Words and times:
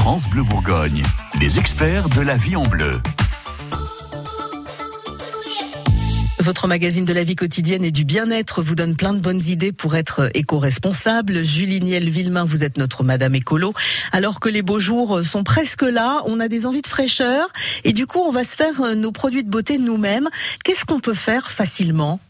France 0.00 0.30
Bleu 0.30 0.42
Bourgogne, 0.42 1.02
les 1.38 1.58
experts 1.58 2.08
de 2.08 2.22
la 2.22 2.38
vie 2.38 2.56
en 2.56 2.62
bleu. 2.62 3.02
Votre 6.38 6.66
magazine 6.66 7.04
de 7.04 7.12
la 7.12 7.22
vie 7.22 7.36
quotidienne 7.36 7.84
et 7.84 7.90
du 7.90 8.06
bien-être 8.06 8.62
vous 8.62 8.74
donne 8.74 8.96
plein 8.96 9.12
de 9.12 9.20
bonnes 9.20 9.42
idées 9.42 9.72
pour 9.72 9.96
être 9.96 10.30
éco-responsable. 10.32 11.44
Julie 11.44 11.80
Niel 11.80 12.08
Villemain, 12.08 12.44
vous 12.44 12.64
êtes 12.64 12.78
notre 12.78 13.04
Madame 13.04 13.34
Écolo. 13.34 13.74
Alors 14.10 14.40
que 14.40 14.48
les 14.48 14.62
beaux 14.62 14.80
jours 14.80 15.22
sont 15.22 15.44
presque 15.44 15.82
là, 15.82 16.22
on 16.24 16.40
a 16.40 16.48
des 16.48 16.64
envies 16.64 16.80
de 16.80 16.86
fraîcheur 16.86 17.48
et 17.84 17.92
du 17.92 18.06
coup 18.06 18.20
on 18.20 18.32
va 18.32 18.42
se 18.42 18.56
faire 18.56 18.96
nos 18.96 19.12
produits 19.12 19.44
de 19.44 19.50
beauté 19.50 19.76
nous-mêmes. 19.76 20.30
Qu'est-ce 20.64 20.86
qu'on 20.86 21.00
peut 21.00 21.12
faire 21.12 21.50
facilement? 21.50 22.20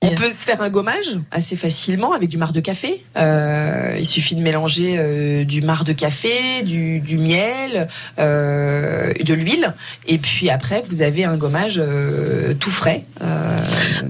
On 0.00 0.14
peut 0.14 0.30
se 0.30 0.44
faire 0.44 0.62
un 0.62 0.70
gommage 0.70 1.18
assez 1.32 1.56
facilement 1.56 2.12
avec 2.12 2.28
du 2.28 2.36
marc 2.36 2.52
de 2.52 2.60
café. 2.60 3.04
Euh, 3.16 3.96
il 3.98 4.06
suffit 4.06 4.36
de 4.36 4.40
mélanger 4.40 4.96
euh, 4.96 5.44
du 5.44 5.60
marc 5.60 5.84
de 5.84 5.92
café, 5.92 6.62
du, 6.62 7.00
du 7.00 7.18
miel, 7.18 7.88
euh, 8.20 9.12
de 9.12 9.34
l'huile, 9.34 9.74
et 10.06 10.18
puis 10.18 10.50
après 10.50 10.82
vous 10.86 11.02
avez 11.02 11.24
un 11.24 11.36
gommage 11.36 11.80
euh, 11.82 12.54
tout 12.54 12.70
frais. 12.70 13.06
Euh. 13.22 13.58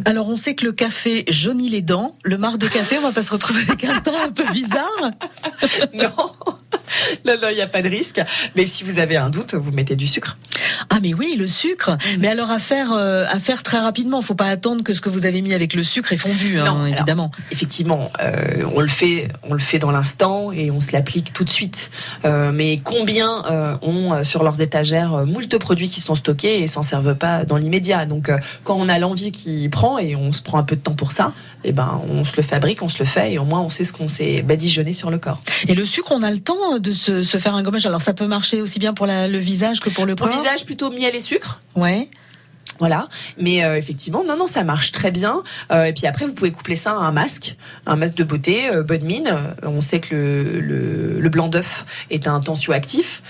Alors 0.05 0.29
on 0.29 0.37
sait 0.37 0.55
que 0.55 0.67
le 0.67 0.73
café 0.73 1.25
jaunit 1.29 1.71
les 1.71 1.83
dents. 1.83 2.17
Le 2.23 2.37
marc 2.37 2.59
de 2.59 2.69
café, 2.69 2.99
on 2.99 3.03
va 3.03 3.13
pas 3.13 3.23
se 3.23 3.33
retrouver 3.33 3.61
avec 3.67 3.83
un 3.85 3.99
teint 4.01 4.13
un 4.27 4.31
peu 4.31 4.45
bizarre. 4.53 5.11
non. 5.95 6.58
Non, 7.25 7.35
non, 7.43 7.49
il 7.51 7.57
n'y 7.57 7.63
a 7.63 7.67
pas 7.67 7.83
de 7.83 7.89
risque. 7.89 8.21
Mais 8.57 8.67
si 8.67 8.85
vous 8.85 8.99
avez 8.99 9.17
un 9.17 9.31
doute, 9.31 9.55
vous 9.55 9.73
mettez 9.73 9.97
du 9.97 10.07
sucre. 10.07 10.37
Ah 10.91 10.99
mais 11.03 11.15
oui, 11.15 11.37
le 11.39 11.47
sucre. 11.47 11.91
Mm. 11.91 12.21
Mais 12.21 12.29
alors 12.29 12.51
à 12.51 12.59
faire, 12.59 12.93
euh, 12.93 13.25
à 13.29 13.39
faire 13.39 13.63
très 13.63 13.79
rapidement. 13.79 14.23
Faut 14.23 14.35
pas 14.35 14.49
attendre 14.49 14.83
que 14.83 14.93
ce 14.93 15.01
que 15.01 15.09
vous 15.09 15.27
avez 15.27 15.43
mis 15.43 15.55
avec 15.55 15.75
le 15.75 15.83
sucre 15.83 16.13
est 16.13 16.19
fondu, 16.19 16.59
hein, 16.59 16.65
Non, 16.65 16.77
alors, 16.77 16.87
évidemment. 16.87 17.31
Effectivement, 17.51 18.11
euh, 18.21 18.65
on 18.75 18.81
le 18.81 18.89
fait, 18.89 19.29
on 19.43 19.53
le 19.53 19.61
fait 19.61 19.79
dans 19.79 19.91
l'instant 19.91 20.53
et 20.53 20.71
on 20.71 20.81
se 20.81 20.93
l'applique 20.93 21.33
tout 21.33 21.45
de 21.45 21.51
suite. 21.51 21.91
Euh, 22.25 22.53
mais 22.53 22.81
combien 22.83 23.45
euh, 23.51 23.77
ont 23.83 24.25
sur 24.25 24.43
leurs 24.43 24.61
étagères 24.61 25.27
moult 25.27 25.59
produits 25.59 25.89
qui 25.89 26.01
sont 26.01 26.15
stockés 26.15 26.63
et 26.63 26.67
s'en 26.67 26.83
servent 26.83 27.15
pas 27.15 27.45
dans 27.45 27.57
l'immédiat? 27.57 28.07
Donc 28.07 28.31
quand 28.65 28.77
on 28.79 28.89
a 28.89 28.99
l'envie 28.99 29.33
qui 29.33 29.69
prend 29.69 29.99
et 29.99 30.17
on 30.17 30.33
se 30.33 30.43
prend 30.43 30.59
un 30.59 30.63
peu 30.63 30.77
de 30.77 30.81
temps 30.81 30.95
pour 30.95 31.13
ça, 31.13 31.33
eh 31.65 31.73
ben 31.73 32.01
on 32.09 32.25
se 32.25 32.37
le 32.37 32.43
fabrique, 32.43 32.83
on 32.83 32.89
se 32.89 32.99
le 32.99 33.05
fait 33.05 33.33
et 33.33 33.39
au 33.39 33.45
moins 33.45 33.61
on 33.61 33.69
sait 33.69 33.85
ce 33.85 33.93
qu'on 33.93 34.09
s'est 34.09 34.43
badigeonné 34.43 34.93
sur 34.93 35.11
le 35.11 35.19
corps. 35.19 35.41
Et 35.67 35.75
le 35.75 35.85
sucre, 35.85 36.13
on 36.13 36.23
a 36.23 36.31
le 36.31 36.41
temps 36.41 36.79
de 36.79 36.93
se, 36.99 37.23
se 37.23 37.39
faire 37.39 37.55
un 37.55 37.63
gommage. 37.63 37.87
Alors 37.87 38.03
ça 38.03 38.13
peut 38.15 38.27
marcher 38.27 38.61
aussi 38.61 38.79
bien 38.79 38.93
pour 38.95 39.07
la- 39.07 39.29
le 39.29 39.39
visage 39.39 39.81
que 39.81 39.91
pour 39.91 40.05
le 40.07 40.15
Pour 40.17 40.27
corps. 40.27 40.37
le 40.37 40.43
visage, 40.43 40.65
plutôt 40.67 40.91
miel 40.91 41.15
et 41.15 41.21
sucre. 41.21 41.61
Ouais. 41.75 42.09
Voilà, 42.81 43.09
mais 43.41 43.65
euh, 43.65 43.77
effectivement, 43.77 44.23
non, 44.23 44.37
non, 44.37 44.47
ça 44.47 44.63
marche 44.63 44.93
très 44.93 45.11
bien. 45.11 45.43
Euh, 45.73 45.87
et 45.87 45.93
puis 45.93 46.07
après, 46.07 46.27
vous 46.27 46.33
pouvez 46.33 46.53
coupler 46.53 46.77
ça 46.77 46.93
à 46.93 46.95
un 46.95 47.11
masque, 47.11 47.57
un 47.87 47.97
masque 47.97 48.15
de 48.15 48.23
beauté, 48.23 48.69
euh, 48.71 48.85
bonne 48.85 49.03
mine. 49.03 49.35
On 49.65 49.81
sait 49.81 49.99
que 49.99 50.15
le, 50.15 50.61
le, 50.61 51.19
le 51.19 51.29
blanc 51.29 51.49
d'œuf 51.49 51.85
est 52.11 52.29
un 52.29 52.39
tensioactif 52.41 53.23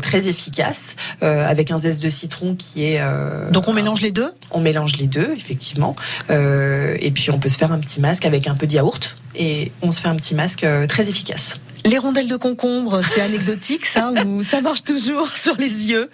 très 0.00 0.26
efficace, 0.28 0.96
avec 1.20 1.70
un 1.70 1.76
zeste 1.76 2.02
de 2.02 2.08
citron 2.08 2.54
qui 2.54 2.84
est. 2.84 3.02
Donc 3.50 3.68
on 3.68 3.74
mélange 3.74 4.00
les 4.00 4.10
deux? 4.12 4.30
on 4.52 4.60
mélange 4.60 4.96
les 4.96 5.06
deux, 5.06 5.34
effectivement. 5.36 5.96
Et 6.30 7.10
puis 7.14 7.30
on 7.30 7.38
peut 7.38 7.50
se 7.50 7.58
faire 7.58 7.72
un 7.72 7.80
petit 7.80 8.00
masque 8.00 8.24
avec 8.24 8.46
un 8.46 8.54
peu 8.54 8.66
de 8.66 8.72
yaourt. 8.72 9.18
Et 9.36 9.72
on 9.82 9.92
se 9.92 10.00
fait 10.00 10.08
un 10.08 10.16
petit 10.16 10.34
masque 10.34 10.64
euh, 10.64 10.86
très 10.86 11.08
efficace. 11.08 11.58
Les 11.86 11.98
rondelles 11.98 12.28
de 12.28 12.36
concombre, 12.36 13.02
c'est 13.02 13.20
anecdotique 13.20 13.84
ça 13.84 14.10
ou 14.24 14.42
ça 14.44 14.62
marche 14.62 14.84
toujours 14.84 15.28
sur 15.28 15.54
les 15.56 15.88
yeux? 15.88 16.08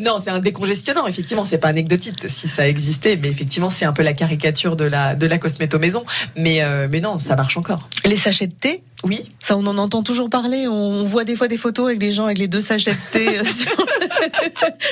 Non, 0.00 0.18
c'est 0.18 0.28
un 0.28 0.38
décongestionnant. 0.38 1.06
Effectivement, 1.06 1.46
c'est 1.46 1.56
pas 1.56 1.68
anecdotique 1.68 2.16
si 2.28 2.46
ça 2.46 2.68
existait, 2.68 3.16
mais 3.16 3.28
effectivement, 3.28 3.70
c'est 3.70 3.86
un 3.86 3.94
peu 3.94 4.02
la 4.02 4.12
caricature 4.12 4.76
de 4.76 4.84
la 4.84 5.14
de 5.14 5.26
la 5.26 5.38
cosméto 5.38 5.78
maison. 5.78 6.04
Mais 6.36 6.62
euh, 6.62 6.88
mais 6.90 7.00
non, 7.00 7.18
ça 7.18 7.36
marche 7.36 7.56
encore. 7.56 7.88
Les 8.04 8.16
sachets 8.16 8.48
de 8.48 8.52
thé? 8.52 8.82
Oui, 9.04 9.30
Ça, 9.40 9.56
on 9.56 9.64
en 9.66 9.78
entend 9.78 10.02
toujours 10.02 10.28
parler. 10.28 10.66
On 10.66 11.04
voit 11.04 11.24
des 11.24 11.36
fois 11.36 11.46
des 11.46 11.56
photos 11.56 11.86
avec 11.86 11.98
des 12.00 12.10
gens 12.10 12.24
avec 12.24 12.38
les 12.38 12.48
deux 12.48 12.60
sachets 12.60 12.96
de 13.14 13.18
euh, 13.18 13.44
sur, 13.44 13.70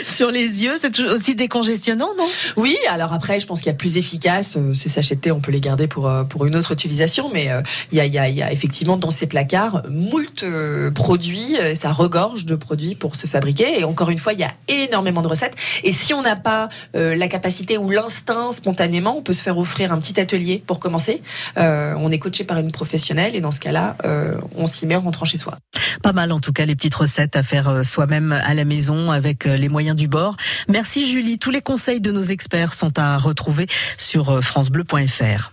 sur 0.05 0.31
les 0.31 0.62
yeux. 0.62 0.75
C'est 0.79 1.01
aussi 1.01 1.35
décongestionnant, 1.35 2.11
non? 2.17 2.27
Oui. 2.57 2.77
Alors 2.89 3.12
après, 3.12 3.41
je 3.41 3.47
pense 3.47 3.61
qu'il 3.61 3.67
y 3.67 3.75
a 3.75 3.77
plus 3.77 3.97
efficace. 3.97 4.56
Euh, 4.56 4.72
Ces 4.75 4.89
sachets 4.89 5.16
de 5.16 5.21
thé, 5.21 5.33
on 5.33 5.41
peut 5.41 5.50
les 5.50 5.61
garder 5.61 5.89
pour 5.89 6.06
euh, 6.09 6.22
pour 6.25 6.47
une 6.47 6.55
autre 6.55 6.72
utilisation, 6.72 7.31
mais 7.33 7.50
euh, 7.50 7.62
il 7.91 7.99
y 7.99 8.00
a 8.00 8.06
il 8.06 8.15
y 8.15 8.16
il 8.31 8.37
y 8.39 8.43
a 8.43 8.53
effectivement 8.53 8.97
dans 8.97 9.11
ces 9.11 9.27
placards 9.27 9.83
moult 9.91 10.43
euh, 10.45 10.91
produits. 10.91 11.56
euh, 11.61 11.75
Ça 11.75 11.93
regorge 11.93 12.45
de 12.47 12.55
produits 12.55 12.95
pour 12.95 13.16
se 13.16 13.27
fabriquer. 13.27 13.81
Et 13.81 13.84
encore 13.84 14.11
une 14.11 14.19
fois, 14.19 14.33
il 14.34 14.39
y 14.39 14.45
a 14.45 14.53
énormément 14.69 15.22
de 15.22 15.28
recettes. 15.28 15.55
Et 15.84 15.93
si 15.93 16.15
on 16.15 16.22
n'a 16.22 16.37
pas 16.37 16.69
euh, 16.95 17.16
la 17.16 17.28
capacité 17.28 17.77
ou 17.77 17.91
l'instinct 17.91 18.53
spontanément, 18.53 19.19
on 19.19 19.22
peut 19.22 19.33
se 19.33 19.43
faire 19.43 19.59
offrir 19.59 19.93
un 19.93 19.99
petit 19.99 20.21
atelier 20.21 20.62
pour 20.65 20.78
commencer. 20.81 21.22
Euh, 21.59 21.95
on 21.99 22.11
est 22.11 22.19
coaché 22.19 22.45
par 22.45 22.59
une 22.59 22.71
professionnelle 22.71 23.34
et 23.34 23.41
dans 23.41 23.50
ce 23.50 23.61
cas-là, 23.61 23.96
euh, 24.05 24.37
on 24.57 24.67
s'y 24.67 24.87
met 24.87 24.97
en 24.97 25.01
rentrant 25.01 25.25
chez 25.25 25.39
soi. 25.39 25.59
Pas 26.03 26.12
mal 26.12 26.33
en 26.33 26.41
tout 26.41 26.53
cas 26.53 26.67
les 26.67 26.75
petites 26.75 26.95
recettes 26.95 27.37
à 27.37 27.43
faire 27.43 27.69
euh, 27.69 27.83
soi-même 27.83 28.33
à 28.33 28.55
la 28.55 28.65
maison 28.65 29.11
avec 29.11 29.47
euh, 29.47 29.57
les 29.57 29.69
moyens 29.69 29.97
du 29.97 30.09
bord. 30.09 30.37
Merci 30.69 31.07
Julie. 31.11 31.39
Tous 31.39 31.51
les 31.51 31.62
conseils 31.62 32.01
de 32.01 32.12
nos 32.12 32.23
experts 32.23 32.75
sont 32.75 32.99
à 32.99 33.19
retrouver 33.19 33.67
sur 33.97 34.43
francebleu.fr. 34.43 35.53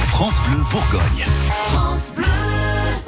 France 0.00 0.40
Bleu 0.48 0.60
Bourgogne. 0.70 1.24
France 1.66 2.12
Bleu. 2.16 2.33